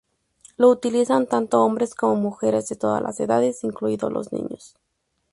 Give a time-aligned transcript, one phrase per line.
[0.57, 4.73] Lo utilizan tanto hombres como mujeres de todas las edades, incluidos los niños.